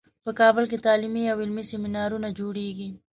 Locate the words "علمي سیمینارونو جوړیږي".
1.43-2.89